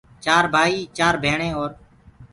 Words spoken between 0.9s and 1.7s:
چآر ڀيڻي